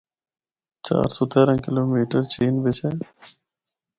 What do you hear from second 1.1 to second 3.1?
سو تیرہ کلومیٹر چین بچ ہے۔